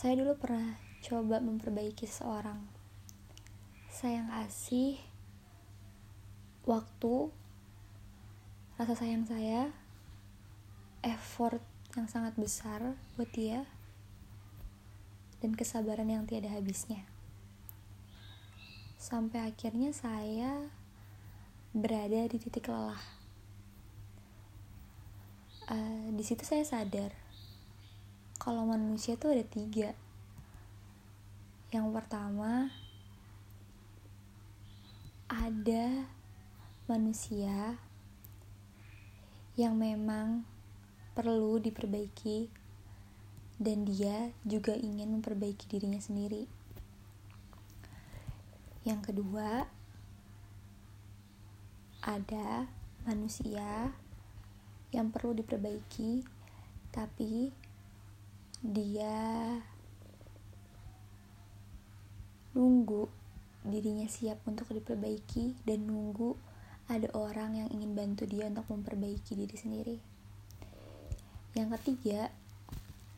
[0.00, 2.56] Saya dulu pernah coba memperbaiki seseorang.
[3.92, 4.96] Saya kasih
[6.64, 7.28] waktu,
[8.80, 9.68] rasa sayang saya,
[11.04, 11.60] effort
[11.92, 13.68] yang sangat besar buat dia,
[15.44, 17.04] dan kesabaran yang tiada habisnya.
[18.96, 20.72] Sampai akhirnya saya
[21.76, 23.04] berada di titik lelah.
[25.68, 27.12] Uh, di situ saya sadar
[28.40, 29.92] kalau manusia tuh ada tiga.
[31.68, 32.72] Yang pertama
[35.28, 36.08] ada
[36.88, 37.76] manusia
[39.60, 40.48] yang memang
[41.12, 42.48] perlu diperbaiki
[43.60, 46.48] dan dia juga ingin memperbaiki dirinya sendiri.
[48.88, 49.68] Yang kedua,
[52.00, 52.64] ada
[53.04, 53.92] manusia
[54.96, 56.24] yang perlu diperbaiki,
[56.88, 57.52] tapi
[58.60, 59.56] dia
[62.52, 63.08] nunggu
[63.64, 66.36] dirinya siap untuk diperbaiki dan nunggu
[66.90, 69.96] ada orang yang ingin bantu dia untuk memperbaiki diri sendiri.
[71.54, 72.34] Yang ketiga,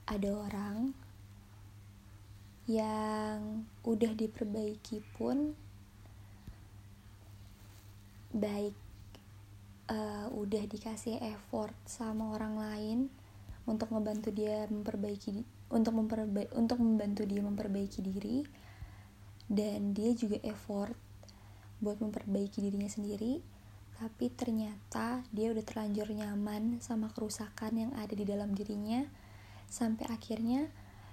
[0.04, 0.92] ada orang
[2.68, 5.56] yang udah diperbaiki pun
[8.32, 8.76] baik
[9.88, 12.98] uh, udah dikasih effort sama orang lain
[13.66, 18.42] untuk membantu dia memperbaiki untuk memperbaiki untuk membantu dia memperbaiki diri
[19.46, 20.94] dan dia juga effort
[21.82, 23.42] buat memperbaiki dirinya sendiri
[24.02, 29.06] tapi ternyata dia udah terlanjur nyaman sama kerusakan yang ada di dalam dirinya
[29.70, 30.66] sampai akhirnya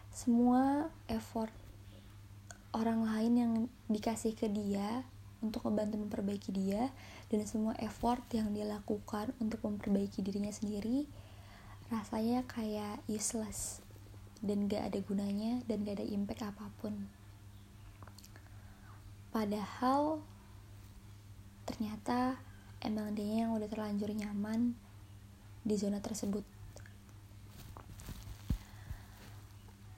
[0.10, 1.54] semua effort
[2.74, 3.54] orang lain yang
[3.90, 5.06] dikasih ke dia
[5.40, 6.90] untuk membantu memperbaiki dia
[7.30, 11.06] dan semua effort yang dia lakukan untuk memperbaiki dirinya sendiri
[11.90, 13.82] rasanya kayak useless
[14.40, 17.10] dan gak ada gunanya dan gak ada impact apa pun.
[19.30, 20.22] Padahal
[21.66, 22.42] ternyata
[22.82, 24.74] emang dia yang udah terlanjur nyaman
[25.66, 26.42] di zona tersebut.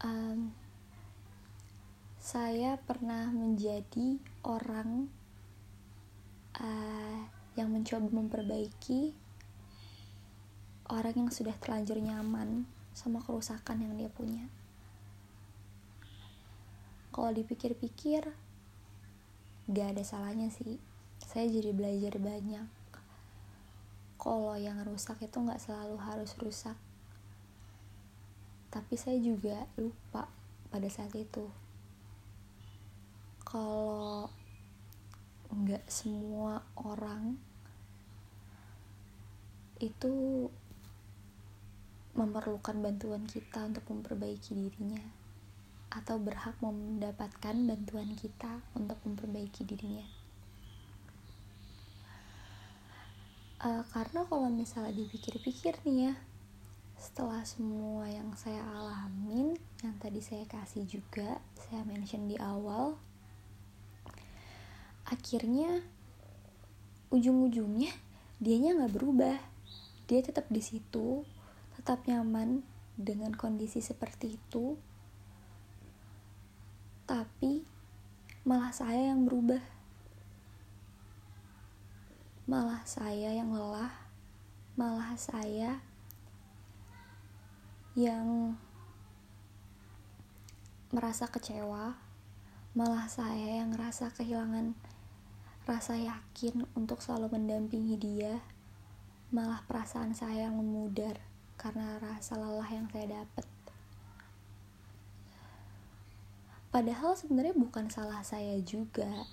[0.01, 0.49] Um,
[2.17, 5.05] saya pernah menjadi orang
[6.57, 7.19] uh,
[7.53, 9.13] yang mencoba memperbaiki
[10.91, 14.51] orang yang sudah terlanjur nyaman sama kerusakan yang dia punya.
[17.15, 18.27] Kalau dipikir-pikir,
[19.71, 20.83] gak ada salahnya sih.
[21.23, 22.67] Saya jadi belajar banyak.
[24.19, 26.77] Kalau yang rusak itu nggak selalu harus rusak.
[28.69, 30.29] Tapi saya juga lupa
[30.69, 31.49] pada saat itu.
[33.41, 34.29] Kalau
[35.51, 37.35] nggak semua orang
[39.81, 40.47] itu
[42.17, 45.03] memerlukan bantuan kita untuk memperbaiki dirinya
[45.91, 50.21] atau berhak mendapatkan bantuan kita untuk memperbaiki dirinya.
[53.61, 56.13] uh, karena kalau misalnya dipikir-pikir nih ya
[57.01, 62.93] setelah semua yang saya alamin yang tadi saya kasih juga saya mention di awal
[65.09, 65.81] akhirnya
[67.09, 67.89] ujung-ujungnya
[68.37, 69.37] dianya nggak berubah
[70.05, 71.25] dia tetap di situ
[71.81, 72.61] tetap nyaman
[72.93, 74.77] dengan kondisi seperti itu.
[77.09, 77.65] Tapi
[78.45, 79.65] malah saya yang berubah.
[82.45, 83.89] Malah saya yang lelah,
[84.77, 85.81] malah saya
[87.97, 88.53] yang
[90.93, 91.97] merasa kecewa,
[92.77, 94.77] malah saya yang merasa kehilangan
[95.65, 98.37] rasa yakin untuk selalu mendampingi dia,
[99.33, 101.30] malah perasaan saya yang memudar
[101.61, 103.45] karena rasa lelah yang saya dapat.
[106.73, 109.29] Padahal sebenarnya bukan salah saya juga,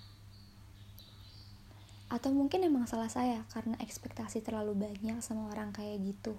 [2.09, 6.37] atau mungkin emang salah saya karena ekspektasi terlalu banyak sama orang kayak gitu.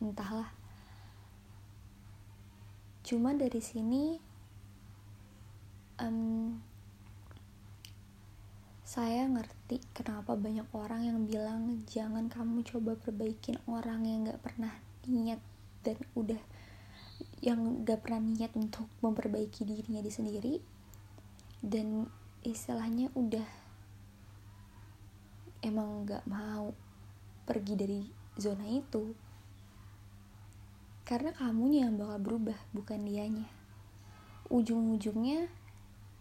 [0.00, 0.48] Entahlah.
[3.04, 4.20] Cuma dari sini
[6.00, 6.56] um,
[8.90, 14.74] saya ngerti kenapa banyak orang yang bilang jangan kamu coba perbaikin orang yang gak pernah
[15.06, 15.38] niat
[15.86, 16.42] dan udah
[17.38, 20.54] yang gak pernah niat untuk memperbaiki dirinya di sendiri.
[21.62, 22.10] Dan
[22.42, 23.46] istilahnya udah
[25.62, 26.74] emang gak mau
[27.46, 28.02] pergi dari
[28.42, 29.14] zona itu.
[31.06, 33.46] Karena kamunya yang bakal berubah bukan dianya.
[34.50, 35.46] Ujung-ujungnya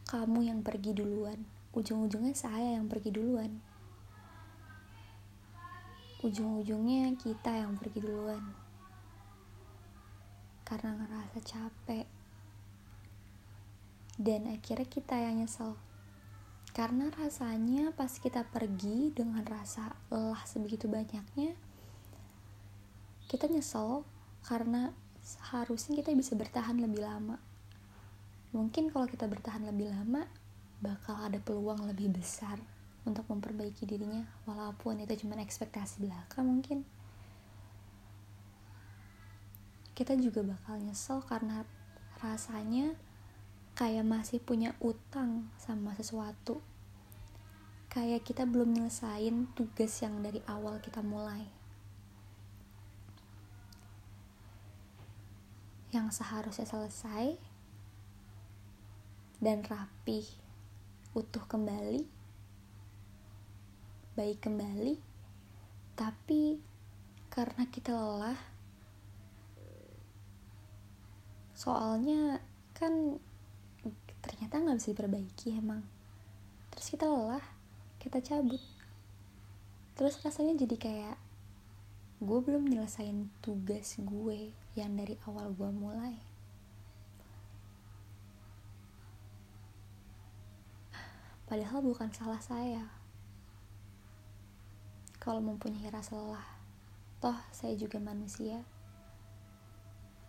[0.06, 3.62] kamu yang pergi duluan ujung-ujungnya saya yang pergi duluan.
[6.20, 8.44] Ujung-ujungnya kita yang pergi duluan.
[10.68, 12.06] Karena ngerasa capek.
[14.20, 15.80] Dan akhirnya kita yang nyesel.
[16.76, 21.58] Karena rasanya pas kita pergi dengan rasa lelah sebegitu banyaknya
[23.30, 24.02] kita nyesel
[24.42, 24.90] karena
[25.22, 27.38] seharusnya kita bisa bertahan lebih lama.
[28.58, 30.26] Mungkin kalau kita bertahan lebih lama
[30.80, 32.56] bakal ada peluang lebih besar
[33.04, 36.88] untuk memperbaiki dirinya walaupun itu cuma ekspektasi belaka mungkin.
[39.96, 41.68] Kita juga bakal nyesel karena
[42.24, 42.96] rasanya
[43.76, 46.64] kayak masih punya utang sama sesuatu.
[47.92, 51.44] Kayak kita belum nyelesain tugas yang dari awal kita mulai.
[55.90, 57.36] Yang seharusnya selesai
[59.42, 60.49] dan rapi
[61.18, 62.06] utuh kembali
[64.14, 65.00] baik kembali
[65.96, 66.60] tapi
[67.30, 68.40] karena kita lelah
[71.60, 72.40] soalnya
[72.72, 73.20] kan
[74.24, 75.84] ternyata nggak bisa diperbaiki emang.
[76.72, 77.44] Terus kita lelah
[78.00, 78.64] kita cabut.
[80.00, 81.18] Terus rasanya jadi kayak
[82.24, 86.29] gue belum nyelesain tugas gue yang dari awal gue mulai
[91.50, 92.86] padahal bukan salah saya.
[95.18, 96.60] Kalau mempunyai rasa lelah
[97.20, 98.64] toh saya juga manusia.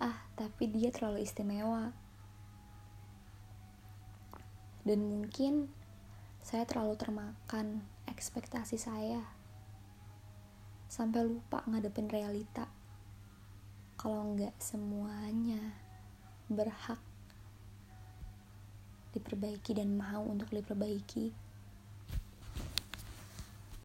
[0.03, 1.95] Ah tapi dia terlalu istimewa.
[4.83, 5.69] Dan mungkin
[6.41, 9.23] saya terlalu termakan ekspektasi saya.
[10.91, 12.67] Sampai lupa ngadepin realita.
[14.01, 15.77] Kalau nggak semuanya
[16.49, 17.10] berhak
[19.11, 21.50] diperbaiki dan mau untuk diperbaiki